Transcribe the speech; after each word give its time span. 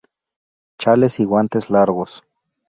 Chales 0.79 1.19
y 1.19 1.25
guantes 1.25 1.69
largos. 1.69 2.23